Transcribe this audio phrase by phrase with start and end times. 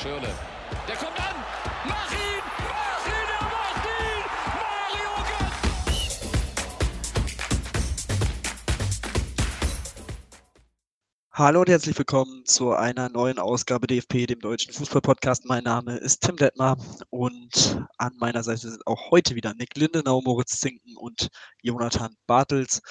[0.00, 0.28] Schürle.
[0.86, 1.34] Der kommt an.
[1.88, 2.42] Mach ihn!
[2.68, 3.28] Mach ihn!
[3.34, 4.22] Er macht ihn!
[4.54, 6.28] Mario Götze!
[11.32, 15.46] Hallo und herzlich willkommen zu einer neuen Ausgabe DFP, dem deutschen Fußballpodcast.
[15.46, 16.76] Mein Name ist Tim Detmar
[17.10, 21.28] und an meiner Seite sind auch heute wieder Nick Lindenau, Moritz Zinken und
[21.60, 22.82] Jonathan Bartels.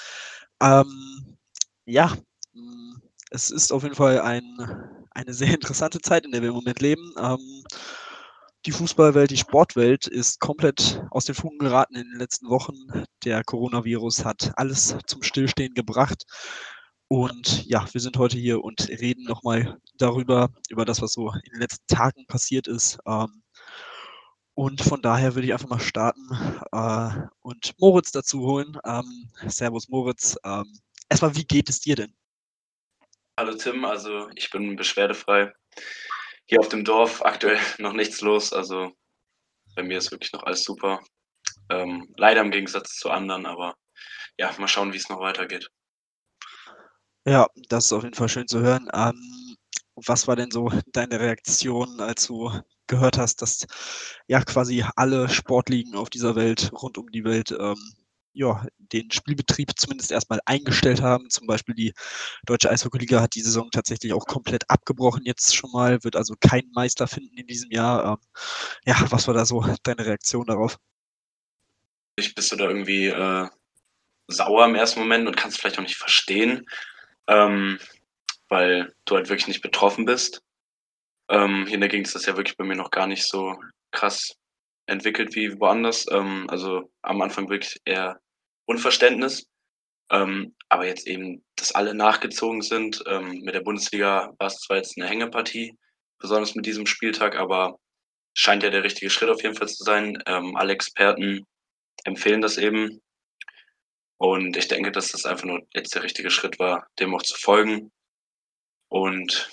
[0.62, 1.38] Ähm,
[1.86, 2.12] ja,
[2.52, 2.96] mm,
[3.32, 4.44] es ist auf jeden Fall ein,
[5.18, 7.14] eine sehr interessante Zeit, in der wir im Moment leben.
[7.20, 7.64] Ähm,
[8.66, 12.76] die Fußballwelt, die Sportwelt ist komplett aus den Fugen geraten in den letzten Wochen.
[13.24, 16.24] Der Coronavirus hat alles zum Stillstehen gebracht.
[17.08, 21.52] Und ja, wir sind heute hier und reden nochmal darüber, über das, was so in
[21.54, 23.00] den letzten Tagen passiert ist.
[23.08, 23.42] Ähm,
[24.54, 26.30] und von daher würde ich einfach mal starten
[26.74, 28.78] äh, und Moritz dazu holen.
[28.86, 30.36] Ähm, servus Moritz.
[30.44, 30.66] Ähm,
[31.10, 32.14] erstmal, wie geht es dir denn?
[33.40, 35.54] Hallo Tim, also ich bin beschwerdefrei.
[36.48, 38.92] Hier auf dem Dorf aktuell noch nichts los, also
[39.76, 41.02] bei mir ist wirklich noch alles super.
[41.70, 43.76] Ähm, leider im Gegensatz zu anderen, aber
[44.40, 45.70] ja, mal schauen, wie es noch weitergeht.
[47.28, 48.90] Ja, das ist auf jeden Fall schön zu hören.
[48.92, 49.56] Ähm,
[49.96, 52.52] was war denn so deine Reaktion, als du
[52.88, 53.68] gehört hast, dass
[54.26, 57.78] ja quasi alle Sportligen auf dieser Welt, rund um die Welt, ähm,
[58.38, 61.30] ja, den Spielbetrieb zumindest erstmal eingestellt haben.
[61.30, 61.94] Zum Beispiel die
[62.46, 66.72] Deutsche Eishockeyliga hat die Saison tatsächlich auch komplett abgebrochen jetzt schon mal, wird also keinen
[66.72, 68.14] Meister finden in diesem Jahr.
[68.14, 68.18] Ähm,
[68.86, 70.78] ja, was war da so deine Reaktion darauf?
[72.18, 73.48] Ich bist du da irgendwie äh,
[74.28, 76.66] sauer im ersten Moment und kannst vielleicht auch nicht verstehen,
[77.28, 77.80] ähm,
[78.50, 80.42] weil du halt wirklich nicht betroffen bist.
[81.30, 83.56] Ähm, hier in der Gegend ist das ja wirklich bei mir noch gar nicht so
[83.92, 84.36] krass
[84.86, 86.06] entwickelt wie woanders.
[86.12, 88.20] Ähm, also am Anfang wirklich eher
[88.68, 89.48] Unverständnis.
[90.12, 93.04] Ähm, aber jetzt eben, dass alle nachgezogen sind.
[93.08, 95.78] Ähm, mit der Bundesliga war es zwar jetzt eine Hängepartie,
[96.20, 97.80] besonders mit diesem Spieltag, aber
[98.34, 100.22] scheint ja der richtige Schritt auf jeden Fall zu sein.
[100.28, 101.46] Ähm, alle Experten
[102.04, 103.02] empfehlen das eben.
[104.18, 107.36] Und ich denke, dass das einfach nur jetzt der richtige Schritt war, dem auch zu
[107.38, 107.92] folgen.
[108.90, 109.50] Und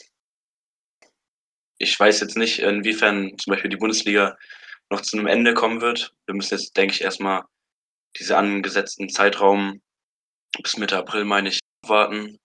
[1.78, 4.37] ich weiß jetzt nicht, inwiefern zum Beispiel die Bundesliga
[4.91, 6.15] noch zu einem Ende kommen wird.
[6.27, 7.44] Wir müssen jetzt, denke ich, erstmal
[8.19, 9.81] diese angesetzten Zeitraum
[10.63, 12.39] bis Mitte April, meine ich, warten.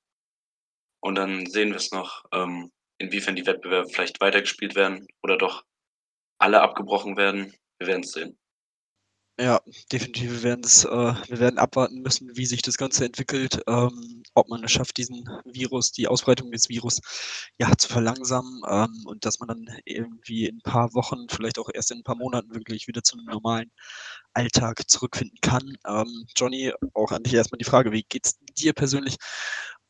[1.01, 5.63] Und dann sehen wir es noch, ähm, inwiefern die Wettbewerbe vielleicht weitergespielt werden oder doch
[6.39, 7.53] alle abgebrochen werden.
[7.79, 8.38] Wir werden es sehen.
[9.39, 9.61] Ja,
[9.91, 10.31] definitiv.
[10.31, 14.49] Wir werden es, äh, wir werden abwarten müssen, wie sich das Ganze entwickelt, ähm, ob
[14.49, 16.99] man es schafft, diesen Virus, die Ausbreitung des Virus,
[17.57, 21.69] ja, zu verlangsamen ähm, und dass man dann irgendwie in ein paar Wochen, vielleicht auch
[21.73, 23.71] erst in ein paar Monaten wirklich wieder zu einem normalen
[24.33, 25.77] Alltag zurückfinden kann.
[25.87, 29.15] Ähm, Johnny, auch an dich erstmal die Frage, wie geht's dir persönlich?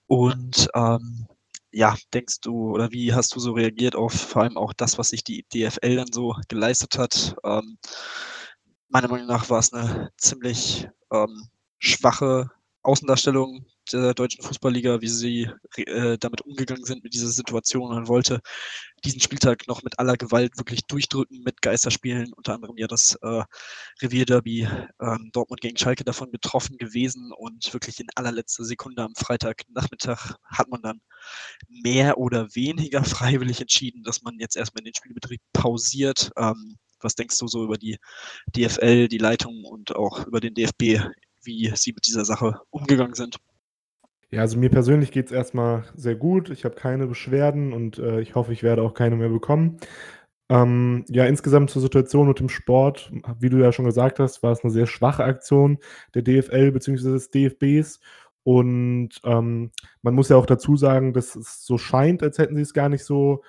[0.07, 1.27] Und ähm,
[1.71, 5.09] ja, denkst du oder wie hast du so reagiert auf vor allem auch das, was
[5.09, 7.35] sich die DFL dann so geleistet hat?
[8.89, 12.51] Ähm, meiner Meinung nach war es eine ziemlich ähm, schwache
[12.81, 17.89] Außendarstellung der deutschen Fußballliga, wie sie äh, damit umgegangen sind mit dieser Situation.
[17.89, 18.39] Man wollte
[19.03, 23.43] diesen Spieltag noch mit aller Gewalt wirklich durchdrücken mit Geisterspielen, unter anderem ja das äh,
[24.01, 24.67] Revierderby
[24.99, 30.69] äh, Dortmund gegen Schalke davon betroffen gewesen und wirklich in allerletzter Sekunde am Freitagnachmittag hat
[30.69, 31.01] man dann
[31.67, 36.31] mehr oder weniger freiwillig entschieden, dass man jetzt erstmal den Spielbetrieb pausiert.
[36.37, 37.97] Ähm, was denkst du so über die
[38.55, 41.03] DFL, die Leitung und auch über den DFB,
[41.43, 43.37] wie sie mit dieser Sache umgegangen sind?
[44.31, 46.49] Ja, also mir persönlich geht es erstmal sehr gut.
[46.49, 49.79] Ich habe keine Beschwerden und äh, ich hoffe, ich werde auch keine mehr bekommen.
[50.49, 54.51] Ähm, ja, insgesamt zur Situation mit dem Sport, wie du ja schon gesagt hast, war
[54.51, 55.79] es eine sehr schwache Aktion
[56.15, 57.11] der DFL bzw.
[57.11, 57.99] des DFBs.
[58.43, 59.71] Und ähm,
[60.01, 62.89] man muss ja auch dazu sagen, dass es so scheint, als hätten sie es gar
[62.89, 63.43] nicht so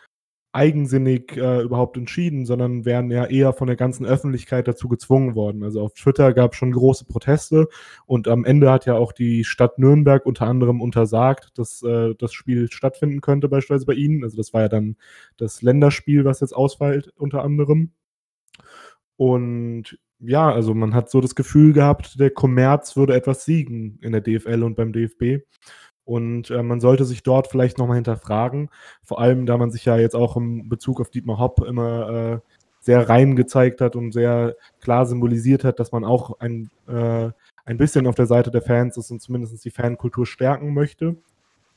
[0.53, 5.62] eigensinnig äh, überhaupt entschieden, sondern wären ja eher von der ganzen Öffentlichkeit dazu gezwungen worden.
[5.62, 7.69] Also auf Twitter gab es schon große Proteste
[8.06, 12.33] und am Ende hat ja auch die Stadt Nürnberg unter anderem untersagt, dass äh, das
[12.33, 14.25] Spiel stattfinden könnte, beispielsweise bei ihnen.
[14.25, 14.97] Also das war ja dann
[15.37, 17.93] das Länderspiel, was jetzt ausfällt, unter anderem.
[19.17, 24.12] Und ja, also man hat so das Gefühl gehabt, der Kommerz würde etwas siegen in
[24.12, 25.44] der DFL und beim DFB.
[26.11, 28.69] Und äh, man sollte sich dort vielleicht nochmal hinterfragen,
[29.01, 32.39] vor allem da man sich ja jetzt auch im Bezug auf Dietmar Hopp immer äh,
[32.81, 37.31] sehr rein gezeigt hat und sehr klar symbolisiert hat, dass man auch ein, äh,
[37.65, 41.15] ein bisschen auf der Seite der Fans ist und zumindest die Fankultur stärken möchte.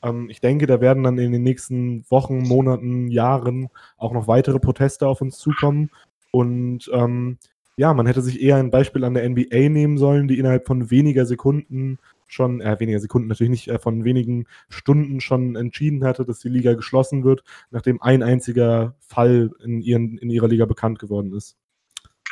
[0.02, 4.58] Ähm, ich denke, da werden dann in den nächsten Wochen, Monaten, Jahren auch noch weitere
[4.58, 5.92] Proteste auf uns zukommen.
[6.32, 7.38] Und ähm,
[7.76, 10.90] ja, man hätte sich eher ein Beispiel an der NBA nehmen sollen, die innerhalb von
[10.90, 12.00] weniger Sekunden
[12.34, 16.48] schon, äh, weniger Sekunden natürlich nicht, äh, von wenigen Stunden schon entschieden hatte, dass die
[16.48, 21.56] Liga geschlossen wird, nachdem ein einziger Fall in, ihren, in ihrer Liga bekannt geworden ist.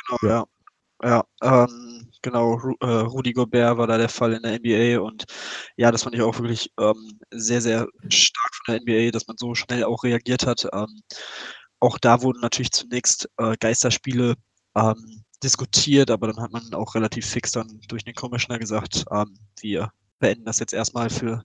[0.07, 0.45] Genau, ja.
[1.03, 5.25] Ja, ähm, genau, Ru äh, Rudy Gobert war da der Fall in der NBA und
[5.75, 9.35] ja, das fand ich auch wirklich ähm, sehr, sehr stark von der NBA, dass man
[9.37, 10.65] so schnell auch reagiert hat.
[10.71, 11.01] Ähm,
[11.81, 14.35] auch da wurden natürlich zunächst äh, Geisterspiele
[14.75, 19.37] ähm, diskutiert, aber dann hat man auch relativ fix dann durch den Commissioner gesagt, ähm,
[19.59, 21.43] wir beenden das jetzt erstmal für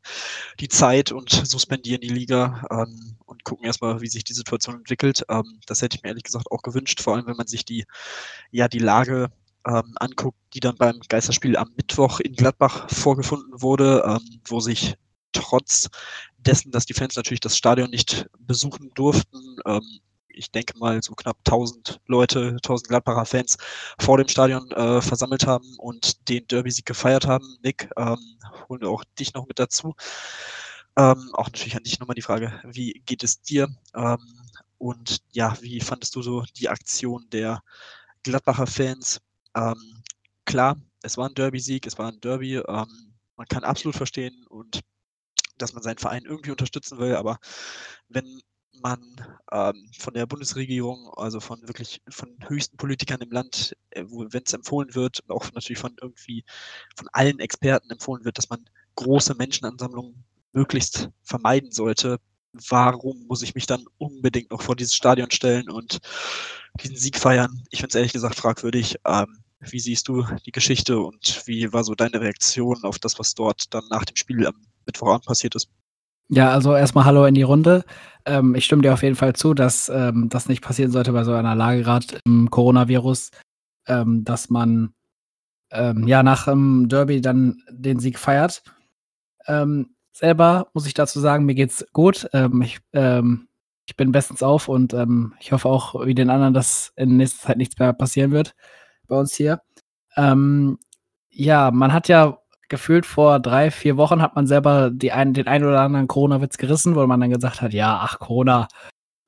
[0.60, 5.24] die Zeit und suspendieren die Liga ähm, und gucken erstmal, wie sich die Situation entwickelt.
[5.28, 7.84] Ähm, das hätte ich mir ehrlich gesagt auch gewünscht, vor allem wenn man sich die,
[8.52, 9.30] ja, die Lage
[9.66, 14.94] ähm, anguckt, die dann beim Geisterspiel am Mittwoch in Gladbach vorgefunden wurde, ähm, wo sich
[15.32, 15.88] trotz
[16.38, 20.00] dessen, dass die Fans natürlich das Stadion nicht besuchen durften, ähm,
[20.38, 23.56] ich denke mal, so knapp 1000 Leute, 1000 Gladbacher Fans
[23.98, 27.58] vor dem Stadion äh, versammelt haben und den Derby-Sieg gefeiert haben.
[27.62, 28.18] Nick, ähm,
[28.68, 29.94] holen wir auch dich noch mit dazu.
[30.96, 33.68] Ähm, auch natürlich an dich nochmal die Frage, wie geht es dir?
[33.94, 34.18] Ähm,
[34.78, 37.62] und ja, wie fandest du so die Aktion der
[38.22, 39.20] Gladbacher Fans?
[39.56, 40.02] Ähm,
[40.44, 42.56] klar, es war ein Derby-Sieg, es war ein Derby.
[42.56, 44.80] Ähm, man kann absolut verstehen und
[45.58, 47.38] dass man seinen Verein irgendwie unterstützen will, aber
[48.08, 48.40] wenn
[48.82, 49.00] man
[49.52, 54.52] ähm, von der Bundesregierung, also von wirklich von höchsten Politikern im Land, äh, wenn es
[54.52, 56.44] empfohlen wird, und auch natürlich von irgendwie
[56.96, 58.64] von allen Experten empfohlen wird, dass man
[58.96, 62.18] große Menschenansammlungen möglichst vermeiden sollte,
[62.52, 65.98] warum muss ich mich dann unbedingt noch vor dieses Stadion stellen und
[66.82, 67.62] diesen Sieg feiern?
[67.70, 68.96] Ich finde es ehrlich gesagt fragwürdig.
[69.06, 73.34] Ähm, wie siehst du die Geschichte und wie war so deine Reaktion auf das, was
[73.34, 74.54] dort dann nach dem Spiel am
[74.86, 75.68] Mittwochabend passiert ist?
[76.30, 77.84] Ja, also erstmal Hallo in die Runde.
[78.26, 81.24] Ähm, ich stimme dir auf jeden Fall zu, dass ähm, das nicht passieren sollte bei
[81.24, 83.30] so einer Lage gerade im Coronavirus,
[83.86, 84.92] ähm, dass man
[85.70, 88.62] ähm, ja nach dem Derby dann den Sieg feiert.
[89.46, 92.28] Ähm, selber muss ich dazu sagen, mir geht's gut.
[92.34, 92.80] Ähm, ich,
[93.86, 94.94] ich bin bestens auf und
[95.40, 98.54] ich hoffe auch wie den anderen, dass in nächster Zeit nichts mehr passieren wird
[99.06, 99.62] bei uns hier.
[101.30, 105.64] ja, man hat ja gefühlt vor drei, vier Wochen hat man selber ein, den einen
[105.64, 108.68] oder anderen Corona-Witz gerissen, wo man dann gesagt hat, ja, ach, Corona,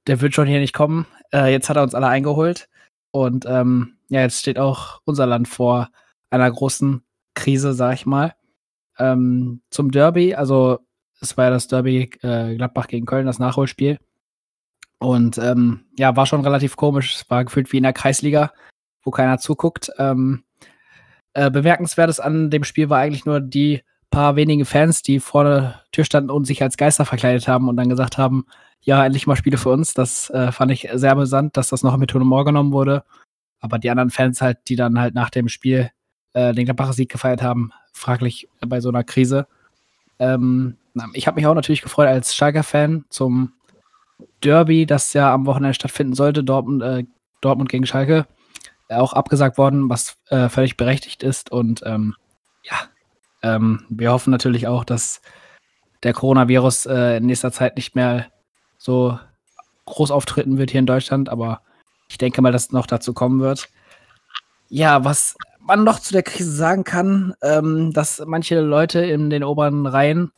[0.07, 1.07] der wird schon hier nicht kommen.
[1.33, 2.69] Äh, jetzt hat er uns alle eingeholt.
[3.13, 5.91] Und ähm, ja, jetzt steht auch unser Land vor
[6.31, 7.03] einer großen
[7.35, 8.35] Krise, sag ich mal.
[8.99, 10.81] Ähm, zum Derby, also
[11.21, 13.99] es war ja das Derby äh, Gladbach gegen Köln, das Nachholspiel.
[14.99, 17.17] Und ähm, ja, war schon relativ komisch.
[17.17, 18.53] Es war gefühlt wie in der Kreisliga,
[19.03, 19.91] wo keiner zuguckt.
[19.99, 20.45] Ähm,
[21.35, 25.83] äh, bemerkenswertes an dem Spiel war eigentlich nur die paar wenigen Fans, die vor der
[25.93, 28.45] Tür standen und sich als Geister verkleidet haben und dann gesagt haben,
[28.83, 29.95] ja, endlich mal Spiele für uns.
[29.95, 33.05] Das äh, fand ich sehr amüsant, dass das noch mit Humor genommen wurde.
[33.61, 35.91] Aber die anderen Fans halt, die dann halt nach dem Spiel
[36.33, 39.47] äh, den Gladbacher Sieg gefeiert haben, fraglich bei so einer Krise.
[40.19, 40.77] Ähm,
[41.13, 43.53] ich habe mich auch natürlich gefreut als Schalker-Fan zum
[44.43, 47.05] Derby, das ja am Wochenende stattfinden sollte, Dortmund, äh,
[47.41, 48.27] Dortmund gegen Schalke
[48.91, 51.51] auch abgesagt worden, was äh, völlig berechtigt ist.
[51.51, 52.15] Und ähm,
[52.63, 52.77] ja,
[53.43, 55.21] ähm, wir hoffen natürlich auch, dass
[56.03, 58.27] der Coronavirus äh, in nächster Zeit nicht mehr
[58.79, 59.19] so
[59.87, 61.61] groß auftreten wird hier in Deutschland, aber
[62.09, 63.69] ich denke mal, dass es noch dazu kommen wird.
[64.69, 69.45] Ja, was man noch zu der Krise sagen kann, ähm, dass manche Leute in den
[69.45, 70.33] oberen Reihen,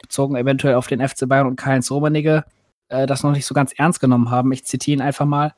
[0.00, 2.44] bezogen eventuell auf den FC Bayern und Karl-Heinz Rummenigge,
[2.88, 4.52] äh, das noch nicht so ganz ernst genommen haben.
[4.52, 5.54] Ich zitiere ihn einfach mal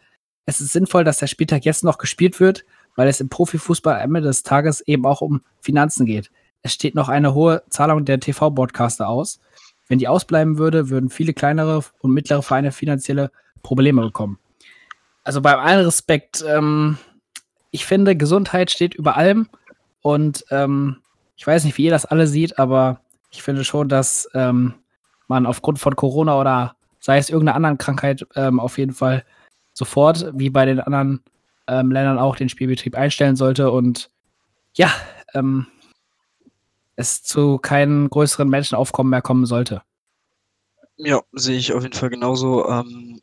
[0.47, 2.65] es ist sinnvoll, dass der Spieltag jetzt noch gespielt wird,
[2.97, 6.31] weil es im Profifußball am Ende des Tages eben auch um Finanzen geht.
[6.63, 9.41] Es steht noch eine hohe Zahlung der TV-Broadcaster aus.
[9.89, 13.31] Wenn die ausbleiben würde, würden viele kleinere und mittlere Vereine finanzielle
[13.63, 14.39] Probleme bekommen.
[15.25, 16.99] Also bei allem Respekt, ähm,
[17.71, 19.49] ich finde, Gesundheit steht über allem.
[20.03, 20.97] Und ähm,
[21.37, 24.75] ich weiß nicht, wie ihr das alle seht, aber ich finde schon, dass ähm,
[25.29, 29.25] man aufgrund von Corona oder sei es irgendeiner anderen Krankheit ähm, auf jeden Fall
[29.81, 31.23] sofort, wie bei den anderen
[31.67, 34.11] ähm, Ländern auch, den Spielbetrieb einstellen sollte und
[34.75, 34.93] ja,
[35.35, 35.67] ähm,
[36.97, 39.83] es zu keinen größeren Menschenaufkommen mehr kommen sollte.
[40.97, 42.69] Ja, sehe ich auf jeden Fall genauso.
[42.69, 43.23] Ähm,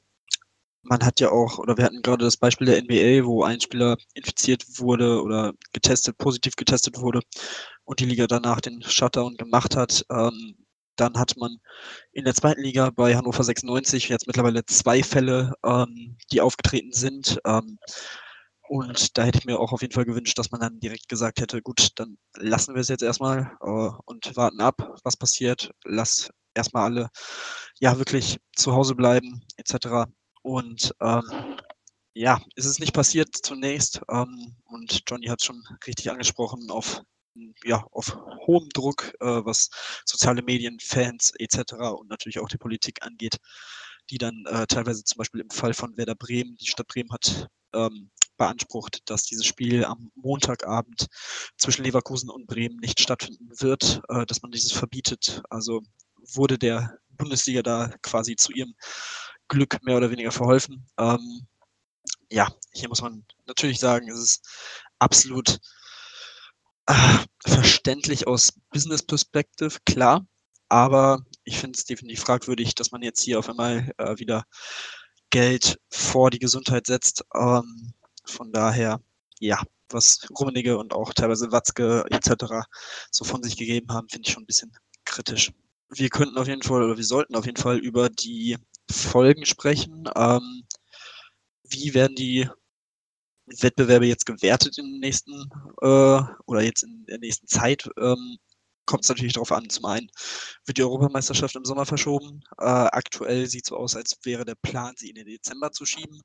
[0.81, 3.97] man hat ja auch, oder wir hatten gerade das Beispiel der NBA, wo ein Spieler
[4.15, 7.21] infiziert wurde oder getestet, positiv getestet wurde
[7.83, 10.05] und die Liga danach den Shutdown gemacht hat.
[10.09, 10.55] Ähm,
[10.99, 11.57] dann hat man
[12.11, 17.39] in der zweiten Liga bei Hannover 96 jetzt mittlerweile zwei Fälle, ähm, die aufgetreten sind.
[17.45, 17.79] Ähm,
[18.69, 21.39] und da hätte ich mir auch auf jeden Fall gewünscht, dass man dann direkt gesagt
[21.39, 25.71] hätte, gut, dann lassen wir es jetzt erstmal äh, und warten ab, was passiert.
[25.85, 27.09] Lass erstmal alle
[27.79, 30.09] ja wirklich zu Hause bleiben, etc.
[30.41, 31.23] Und ähm,
[32.13, 34.01] ja, ist es nicht passiert zunächst.
[34.11, 37.03] Ähm, und Johnny hat es schon richtig angesprochen auf
[37.63, 39.69] ja, auf hohem Druck, äh, was
[40.05, 41.73] soziale Medien, Fans etc.
[41.97, 43.37] und natürlich auch die Politik angeht,
[44.09, 47.47] die dann äh, teilweise zum Beispiel im Fall von Werder Bremen, die Stadt Bremen hat
[47.73, 51.07] ähm, beansprucht, dass dieses Spiel am Montagabend
[51.57, 55.41] zwischen Leverkusen und Bremen nicht stattfinden wird, äh, dass man dieses verbietet.
[55.49, 55.81] Also
[56.33, 58.75] wurde der Bundesliga da quasi zu ihrem
[59.47, 60.85] Glück mehr oder weniger verholfen.
[60.99, 61.47] Ähm,
[62.29, 64.47] ja, hier muss man natürlich sagen, es ist
[64.99, 65.59] absolut
[66.87, 70.25] äh, verständlich aus Business Perspective, klar.
[70.69, 74.43] Aber ich finde es definitiv fragwürdig, dass man jetzt hier auf einmal äh, wieder
[75.29, 77.23] Geld vor die Gesundheit setzt.
[77.35, 77.93] Ähm,
[78.25, 79.01] von daher,
[79.39, 82.65] ja, was Rummenigge und auch teilweise Watzke etc.
[83.11, 84.71] so von sich gegeben haben, finde ich schon ein bisschen
[85.05, 85.51] kritisch.
[85.89, 88.57] Wir könnten auf jeden Fall, oder wir sollten auf jeden Fall über die
[88.91, 90.09] Folgen sprechen.
[90.15, 90.63] Ähm,
[91.63, 92.49] wie werden die
[93.47, 95.49] Wettbewerbe jetzt gewertet in den nächsten
[95.81, 97.89] äh, oder jetzt in der nächsten Zeit?
[97.99, 98.37] Ähm,
[98.85, 99.69] kommt es natürlich darauf an.
[99.69, 100.09] Zum einen
[100.65, 102.41] wird die Europameisterschaft im Sommer verschoben.
[102.57, 105.85] Äh, aktuell sieht es so aus, als wäre der Plan, sie in den Dezember zu
[105.85, 106.21] schieben.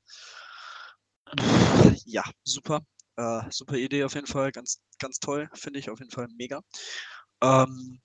[2.05, 2.81] Ja, super.
[3.15, 4.51] Äh, super Idee auf jeden Fall.
[4.51, 6.61] Ganz, ganz toll, finde ich auf jeden Fall mega.
[7.41, 8.01] Ähm,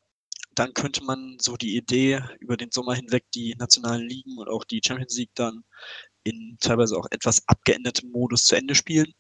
[0.55, 4.65] dann könnte man so die Idee über den Sommer hinweg die nationalen Ligen und auch
[4.65, 5.63] die Champions League dann
[6.25, 9.13] in teilweise auch etwas abgeändertem Modus zu Ende spielen.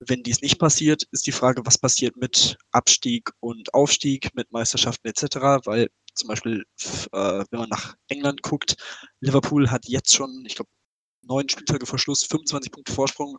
[0.00, 5.08] Wenn dies nicht passiert, ist die Frage, was passiert mit Abstieg und Aufstieg, mit Meisterschaften
[5.08, 6.64] etc., weil zum Beispiel,
[7.12, 8.76] äh, wenn man nach England guckt,
[9.20, 10.70] Liverpool hat jetzt schon, ich glaube,
[11.22, 13.38] neun Spieltage vor Schluss, 25 Punkte Vorsprung.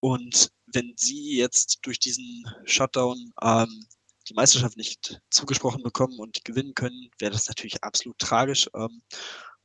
[0.00, 3.86] Und wenn sie jetzt durch diesen Shutdown ähm,
[4.28, 8.68] die Meisterschaft nicht zugesprochen bekommen und gewinnen können, wäre das natürlich absolut tragisch.
[8.74, 9.02] Ähm,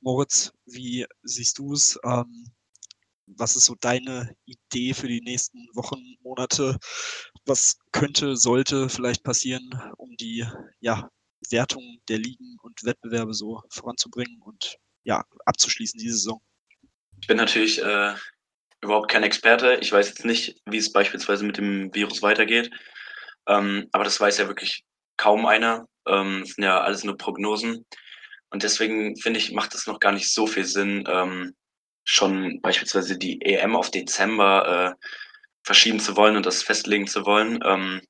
[0.01, 1.99] Moritz, wie siehst du es?
[2.03, 2.51] Ähm,
[3.37, 6.77] was ist so deine Idee für die nächsten Wochen, Monate?
[7.45, 10.45] Was könnte, sollte vielleicht passieren, um die
[10.79, 11.09] ja,
[11.49, 16.41] Wertung der Ligen und Wettbewerbe so voranzubringen und ja, abzuschließen diese Saison?
[17.21, 18.15] Ich bin natürlich äh,
[18.81, 19.77] überhaupt kein Experte.
[19.81, 22.71] Ich weiß jetzt nicht, wie es beispielsweise mit dem Virus weitergeht.
[23.47, 24.83] Ähm, aber das weiß ja wirklich
[25.17, 25.87] kaum einer.
[26.07, 27.85] Ähm, das sind ja alles nur Prognosen.
[28.51, 31.55] Und deswegen finde ich, macht es noch gar nicht so viel Sinn, ähm,
[32.03, 35.05] schon beispielsweise die EM auf Dezember äh,
[35.63, 37.59] verschieben zu wollen und das festlegen zu wollen.
[37.63, 38.01] Ähm,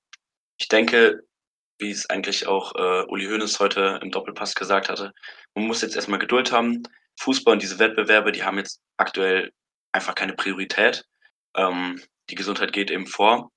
[0.57, 1.21] ich denke,
[1.79, 5.13] wie es eigentlich auch äh, Uli Hoeneß heute im Doppelpass gesagt hatte,
[5.55, 6.83] man muss jetzt erstmal Geduld haben.
[7.19, 9.51] Fußball und diese Wettbewerbe, die haben jetzt aktuell
[9.91, 11.05] einfach keine Priorität.
[11.55, 13.51] Ähm, die Gesundheit geht eben vor.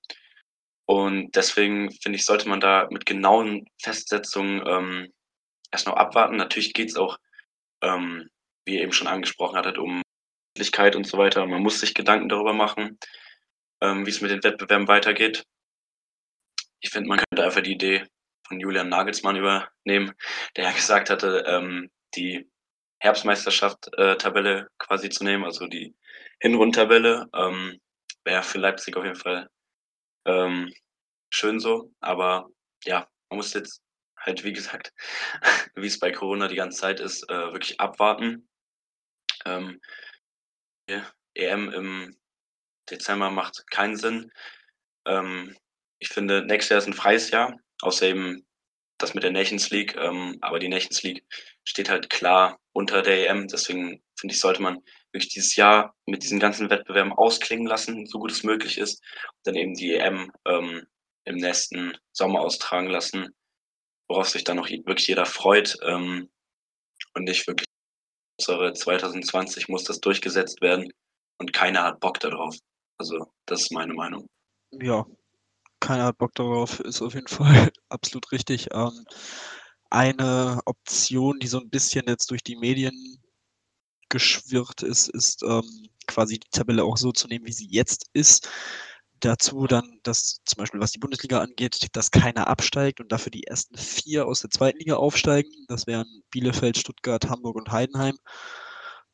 [0.85, 5.12] Und deswegen finde ich, sollte man da mit genauen Festsetzungen ähm,
[5.73, 6.37] erst noch abwarten.
[6.37, 7.17] Natürlich geht es auch,
[7.81, 8.29] ähm,
[8.65, 10.01] wie ihr eben schon angesprochen hattet, um
[10.55, 11.45] Öffentlichkeit und so weiter.
[11.45, 12.99] Man muss sich Gedanken darüber machen,
[13.81, 15.43] ähm, wie es mit den Wettbewerben weitergeht.
[16.79, 18.05] Ich finde, man könnte einfach die Idee
[18.47, 20.13] von Julian Nagelsmann übernehmen,
[20.55, 22.49] der ja gesagt hatte, ähm, die
[22.99, 25.95] Herbstmeisterschaft-Tabelle äh, quasi zu nehmen, also die
[26.39, 27.27] Hinrundtabelle.
[27.33, 27.79] Ähm,
[28.25, 29.49] Wäre für Leipzig auf jeden Fall
[30.25, 30.71] ähm,
[31.29, 31.91] schön so.
[31.99, 32.47] Aber
[32.85, 33.81] ja, man muss jetzt
[34.23, 34.93] halt, wie gesagt,
[35.75, 38.47] wie es bei Corona die ganze Zeit ist, äh, wirklich abwarten.
[39.45, 39.79] Ähm,
[41.35, 42.17] EM im
[42.89, 44.31] Dezember macht keinen Sinn.
[45.05, 45.55] Ähm,
[45.99, 48.45] ich finde, nächstes Jahr ist ein freies Jahr, außer eben
[48.97, 49.95] das mit der Nations League.
[49.97, 51.25] Ähm, aber die Nations League
[51.63, 53.47] steht halt klar unter der EM.
[53.47, 54.79] Deswegen finde ich, sollte man
[55.11, 59.01] wirklich dieses Jahr mit diesen ganzen Wettbewerben ausklingen lassen, so gut es möglich ist.
[59.37, 60.85] Und dann eben die EM ähm,
[61.25, 63.33] im nächsten Sommer austragen lassen,
[64.07, 65.77] worauf sich dann noch wirklich jeder freut.
[65.83, 66.29] Ähm,
[67.13, 67.67] und nicht wirklich,
[68.39, 70.91] 2020 muss das durchgesetzt werden
[71.37, 72.57] und keiner hat Bock darauf.
[72.97, 74.27] Also, das ist meine Meinung.
[74.71, 75.05] Ja,
[75.79, 78.69] keiner hat Bock darauf, ist auf jeden Fall absolut richtig.
[78.71, 79.05] Ähm,
[79.89, 83.21] eine Option, die so ein bisschen jetzt durch die Medien
[84.09, 88.49] geschwirrt ist, ist ähm, quasi die Tabelle auch so zu nehmen, wie sie jetzt ist.
[89.23, 93.45] Dazu dann, dass zum Beispiel was die Bundesliga angeht, dass keiner absteigt und dafür die
[93.45, 95.49] ersten vier aus der zweiten Liga aufsteigen.
[95.69, 98.17] Das wären Bielefeld, Stuttgart, Hamburg und Heidenheim.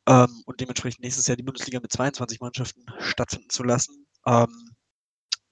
[0.08, 4.08] Ähm, und dementsprechend nächstes Jahr die Bundesliga mit 22 Mannschaften stattfinden zu lassen.
[4.26, 4.72] Ähm,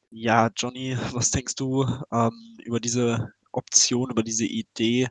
[0.10, 5.08] ja, Johnny, was denkst du ähm, über diese Option, über diese Idee?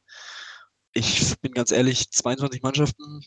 [0.93, 3.21] Ich bin ganz ehrlich, 22 Mannschaften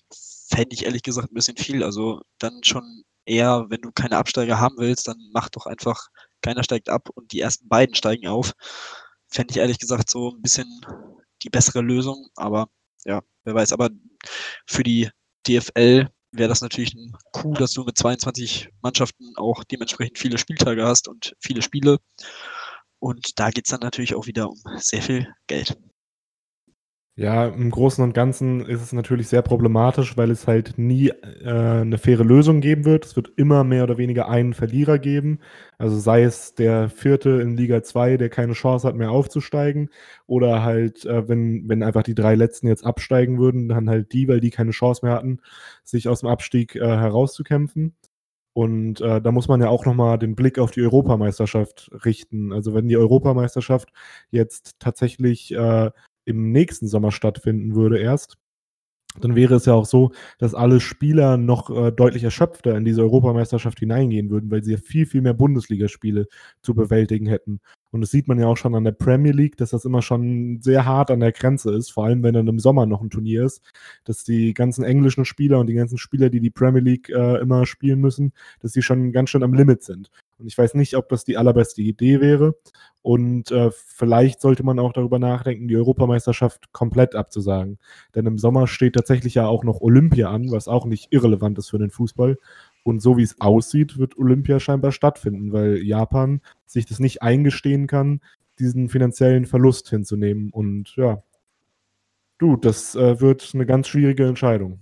[0.50, 1.82] fände ich ehrlich gesagt ein bisschen viel.
[1.82, 6.08] Also dann schon eher, wenn du keine Absteiger haben willst, dann mach doch einfach,
[6.42, 8.54] keiner steigt ab und die ersten beiden steigen auf.
[9.28, 10.68] Fände ich ehrlich gesagt so ein bisschen
[11.44, 12.28] die bessere Lösung.
[12.36, 12.70] Aber
[13.06, 13.74] ja, wer weiß.
[13.74, 13.90] Aber
[14.66, 15.10] für die
[15.48, 20.86] DFL wäre das natürlich ein Coup, dass du mit 22 Mannschaften auch dementsprechend viele Spieltage
[20.86, 22.00] hast und viele Spiele.
[23.00, 25.78] Und da geht es dann natürlich auch wieder um sehr viel Geld.
[27.20, 31.50] Ja, im Großen und Ganzen ist es natürlich sehr problematisch, weil es halt nie äh,
[31.82, 33.04] eine faire Lösung geben wird.
[33.06, 35.40] Es wird immer mehr oder weniger einen Verlierer geben.
[35.78, 39.90] Also sei es der Vierte in Liga 2, der keine Chance hat, mehr aufzusteigen,
[40.28, 44.30] oder halt, äh, wenn, wenn einfach die drei Letzten jetzt absteigen würden, dann halt die,
[44.30, 45.42] weil die keine Chance mehr hatten,
[45.84, 47.98] sich aus dem Abstieg äh, herauszukämpfen.
[48.54, 52.52] Und äh, da muss man ja auch nochmal den Blick auf die Europameisterschaft richten.
[52.54, 53.92] Also wenn die Europameisterschaft
[54.32, 55.92] jetzt tatsächlich äh,
[56.26, 58.38] im nächsten Sommer stattfinden würde erst,
[59.20, 63.02] dann wäre es ja auch so, dass alle Spieler noch äh, deutlich erschöpfter in diese
[63.02, 66.28] Europameisterschaft hineingehen würden, weil sie ja viel, viel mehr Bundesligaspiele
[66.62, 67.60] zu bewältigen hätten.
[67.92, 70.62] Und das sieht man ja auch schon an der Premier League, dass das immer schon
[70.62, 73.46] sehr hart an der Grenze ist, vor allem wenn dann im Sommer noch ein Turnier
[73.46, 73.64] ist,
[74.04, 77.66] dass die ganzen englischen Spieler und die ganzen Spieler, die die Premier League äh, immer
[77.66, 80.12] spielen müssen, dass die schon ganz schön am Limit sind.
[80.40, 82.56] Und ich weiß nicht, ob das die allerbeste Idee wäre.
[83.02, 87.78] Und äh, vielleicht sollte man auch darüber nachdenken, die Europameisterschaft komplett abzusagen.
[88.16, 91.70] Denn im Sommer steht tatsächlich ja auch noch Olympia an, was auch nicht irrelevant ist
[91.70, 92.38] für den Fußball.
[92.84, 97.88] Und so wie es aussieht, wird Olympia scheinbar stattfinden, weil Japan sich das nicht eingestehen
[97.88, 98.22] kann,
[98.60, 100.50] diesen finanziellen Verlust hinzunehmen.
[100.52, 101.24] Und ja,
[102.38, 104.80] du, das äh, wird eine ganz schwierige Entscheidung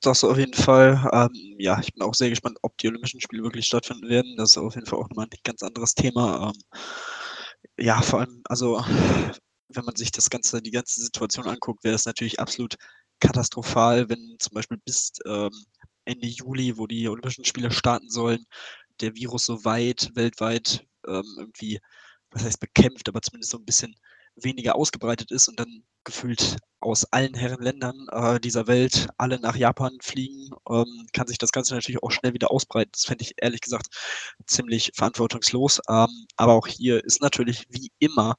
[0.00, 1.08] das auf jeden Fall.
[1.12, 4.36] Ähm, ja, ich bin auch sehr gespannt, ob die Olympischen Spiele wirklich stattfinden werden.
[4.36, 6.52] Das ist auf jeden Fall auch nochmal ein ganz anderes Thema.
[6.52, 6.62] Ähm,
[7.78, 8.82] ja, vor allem, also
[9.68, 12.76] wenn man sich das ganze, die ganze Situation anguckt, wäre es natürlich absolut
[13.20, 15.50] katastrophal, wenn zum Beispiel bis ähm,
[16.04, 18.44] Ende Juli, wo die Olympischen Spiele starten sollen,
[19.00, 21.78] der Virus so weit weltweit ähm, irgendwie,
[22.30, 23.94] was heißt bekämpft, aber zumindest so ein bisschen
[24.36, 29.54] weniger ausgebreitet ist und dann gefühlt aus allen Herren Ländern äh, dieser Welt alle nach
[29.54, 32.90] Japan fliegen, ähm, kann sich das Ganze natürlich auch schnell wieder ausbreiten.
[32.92, 33.88] Das fände ich ehrlich gesagt
[34.46, 35.80] ziemlich verantwortungslos.
[35.88, 38.36] Ähm, aber auch hier ist natürlich wie immer,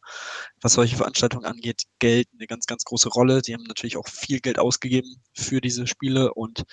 [0.59, 3.43] was solche Veranstaltungen angeht, Geld eine ganz, ganz große Rolle.
[3.43, 6.63] Die haben natürlich auch viel Geld ausgegeben für diese Spiele und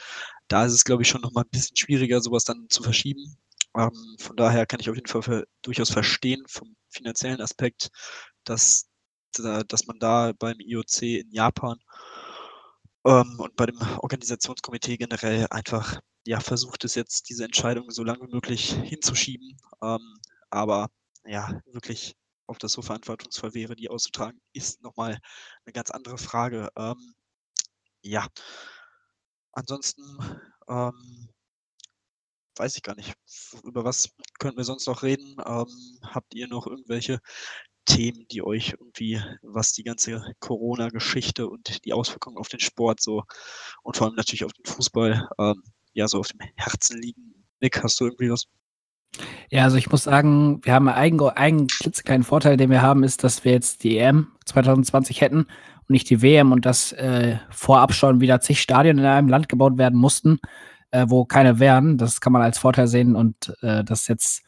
[0.49, 3.37] da ist es, glaube ich, schon nochmal ein bisschen schwieriger, sowas dann zu verschieben.
[3.77, 7.91] Ähm, von daher kann ich auf jeden Fall für, durchaus verstehen vom finanziellen Aspekt,
[8.45, 8.88] dass
[9.43, 11.79] dass man da beim IOC in Japan
[13.05, 18.21] ähm, und bei dem Organisationskomitee generell einfach ja, versucht es jetzt, diese Entscheidung so lange
[18.29, 19.57] wie möglich hinzuschieben.
[19.83, 20.19] Ähm,
[20.51, 20.91] aber
[21.25, 25.19] ja, wirklich, ob das so verantwortungsvoll wäre, die auszutragen, ist nochmal
[25.65, 26.69] eine ganz andere Frage.
[26.77, 27.15] Ähm,
[28.03, 28.27] ja,
[29.53, 30.03] ansonsten
[30.69, 31.31] ähm,
[32.57, 33.15] weiß ich gar nicht,
[33.65, 35.37] über was könnten wir sonst noch reden?
[35.47, 37.21] Ähm, habt ihr noch irgendwelche
[37.89, 43.25] Themen, die euch irgendwie, was die ganze Corona-Geschichte und die Auswirkungen auf den Sport so
[43.83, 45.63] und vor allem natürlich auf den Fußball, ähm,
[45.95, 47.45] ja, so auf dem Herzen liegen.
[47.61, 48.45] Nick, hast du irgendwie was?
[49.51, 53.25] Ja, also ich muss sagen, wir haben einen, einen klitzekleinen Vorteil, den wir haben, ist,
[53.25, 57.95] dass wir jetzt die EM 2020 hätten und nicht die WM und dass äh, vorab
[57.95, 60.39] schon wieder zig Stadien in einem Land gebaut werden mussten,
[60.91, 61.97] äh, wo keine wären.
[61.97, 64.43] Das kann man als Vorteil sehen und äh, das jetzt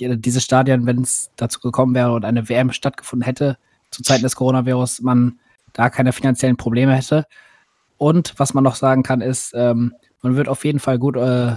[0.00, 3.58] diese Stadien, wenn es dazu gekommen wäre und eine WM stattgefunden hätte,
[3.90, 5.38] zu Zeiten des Coronavirus, man
[5.72, 7.26] da keine finanziellen Probleme hätte.
[7.98, 11.56] Und was man noch sagen kann, ist, ähm, man wird auf jeden Fall gut äh,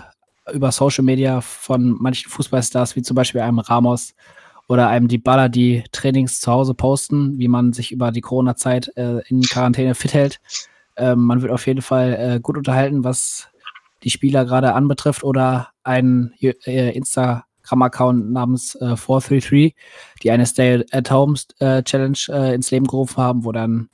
[0.51, 4.13] über Social Media von manchen Fußballstars, wie zum Beispiel einem Ramos
[4.67, 9.19] oder einem Dybala, die Trainings zu Hause posten, wie man sich über die Corona-Zeit äh,
[9.27, 10.39] in Quarantäne fit hält.
[10.95, 13.49] Ähm, man wird auf jeden Fall äh, gut unterhalten, was
[14.03, 19.75] die Spieler gerade anbetrifft oder ein äh, Insta- Instagram-Account namens äh, 433,
[20.21, 23.89] die eine Stay at Home äh, äh, ins Leben gerufen haben, wo dann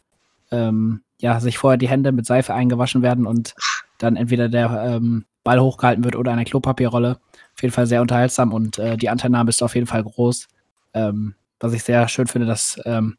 [0.51, 3.53] ähm, ja, sich vorher die Hände mit Seife eingewaschen werden und
[3.97, 7.19] dann entweder der ähm, Ball hochgehalten wird oder eine Klopapierrolle.
[7.55, 10.47] Auf jeden Fall sehr unterhaltsam und äh, die Anteilnahme ist auf jeden Fall groß.
[10.93, 13.17] Ähm, was ich sehr schön finde, dass ähm,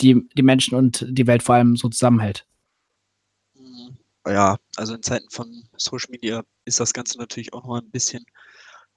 [0.00, 2.46] die, die Menschen und die Welt vor allem so zusammenhält.
[4.24, 8.24] Ja, also in Zeiten von Social Media ist das Ganze natürlich auch noch ein bisschen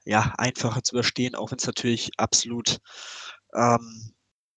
[0.05, 2.79] ja, einfacher zu überstehen, auch wenn es natürlich absolut
[3.55, 4.15] ähm,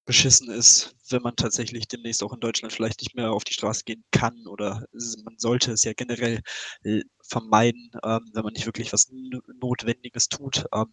[0.09, 3.85] beschissen ist, wenn man tatsächlich demnächst auch in Deutschland vielleicht nicht mehr auf die Straße
[3.85, 4.87] gehen kann oder
[5.23, 6.41] man sollte es ja generell
[6.83, 9.11] äh, vermeiden, ähm, wenn man nicht wirklich was
[9.61, 10.65] Notwendiges tut.
[10.75, 10.87] Ähm,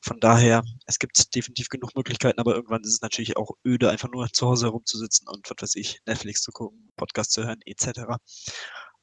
[0.00, 4.10] von daher, es gibt definitiv genug Möglichkeiten, aber irgendwann ist es natürlich auch öde, einfach
[4.10, 8.18] nur zu Hause herumzusitzen und was weiß ich, Netflix zu gucken, Podcast zu hören, etc.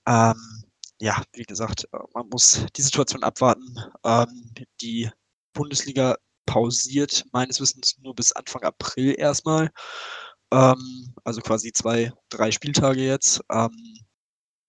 [0.06, 0.36] Ähm,
[1.02, 3.76] ja, wie gesagt, äh, man muss die Situation abwarten.
[4.06, 5.10] Ähm, die
[5.54, 9.72] Bundesliga pausiert meines Wissens nur bis Anfang April erstmal.
[10.54, 13.42] Ähm, also quasi zwei, drei Spieltage jetzt.
[13.52, 13.72] Ähm,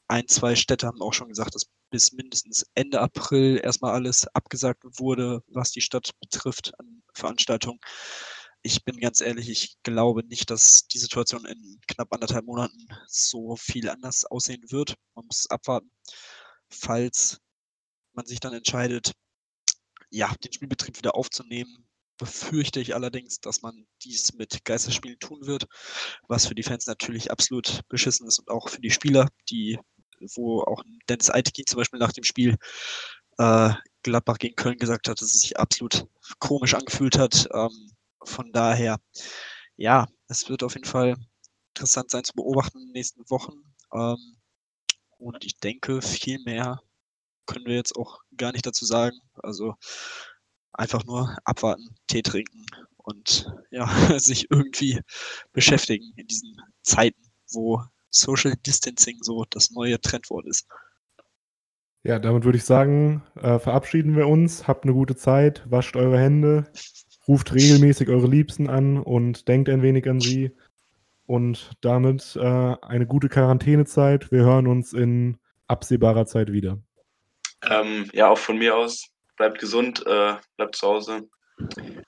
[0.08, 4.82] ein, zwei Städte haben auch schon gesagt, dass bis mindestens Ende April erstmal alles abgesagt
[4.98, 7.78] wurde, was die Stadt betrifft an Veranstaltung.
[8.64, 13.56] Ich bin ganz ehrlich, ich glaube nicht, dass die Situation in knapp anderthalb Monaten so
[13.56, 14.94] viel anders aussehen wird.
[15.14, 15.90] Man muss abwarten.
[16.70, 17.40] Falls
[18.12, 19.12] man sich dann entscheidet,
[20.10, 25.66] ja, den Spielbetrieb wieder aufzunehmen, befürchte ich allerdings, dass man dies mit Geisterspielen tun wird,
[26.28, 29.78] was für die Fans natürlich absolut beschissen ist und auch für die Spieler, die,
[30.36, 32.56] wo auch Dennis Eitekin zum Beispiel nach dem Spiel
[33.38, 33.70] äh,
[34.02, 36.06] Gladbach gegen Köln gesagt hat, dass es sich absolut
[36.38, 37.48] komisch angefühlt hat.
[37.52, 37.91] Ähm,
[38.24, 38.98] von daher,
[39.76, 41.16] ja, es wird auf jeden Fall
[41.74, 43.52] interessant sein zu beobachten in den nächsten Wochen.
[43.92, 44.36] Ähm,
[45.18, 46.80] und ich denke, viel mehr
[47.46, 49.16] können wir jetzt auch gar nicht dazu sagen.
[49.34, 49.74] Also
[50.72, 53.86] einfach nur abwarten, Tee trinken und ja,
[54.18, 55.00] sich irgendwie
[55.52, 60.66] beschäftigen in diesen Zeiten, wo Social Distancing so das neue Trendwort ist.
[62.04, 64.66] Ja, damit würde ich sagen, äh, verabschieden wir uns.
[64.66, 66.70] Habt eine gute Zeit, wascht eure Hände,
[67.28, 70.52] ruft regelmäßig eure Liebsten an und denkt ein wenig an sie.
[71.26, 74.30] Und damit äh, eine gute Quarantänezeit.
[74.32, 76.78] Wir hören uns in absehbarer Zeit wieder.
[77.68, 79.06] Ähm, ja, auch von mir aus.
[79.36, 81.28] Bleibt gesund, äh, bleibt zu Hause,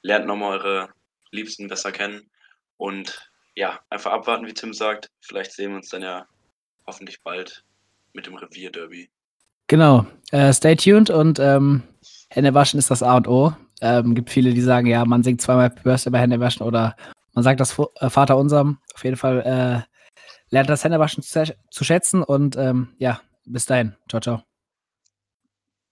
[0.03, 0.89] lernt nochmal eure
[1.31, 2.31] Liebsten besser kennen
[2.77, 5.11] und ja, einfach abwarten, wie Tim sagt.
[5.21, 6.27] Vielleicht sehen wir uns dann ja
[6.87, 7.65] hoffentlich bald
[8.13, 9.09] mit dem Revierderby.
[9.69, 10.07] Genau.
[10.31, 11.83] Äh, stay tuned und ähm,
[12.29, 13.55] Hände waschen ist das A und O.
[13.85, 16.97] Ähm, gibt viele, die sagen, ja, man singt zweimal Börse bei Hände waschen oder
[17.35, 18.79] man sagt das äh, Vater unserem.
[18.95, 19.95] Auf jeden Fall äh,
[20.49, 23.95] lernt das Händewaschen zu, zu schätzen und ähm, ja, bis dahin.
[24.09, 24.43] Ciao, ciao.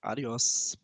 [0.00, 0.78] Adios.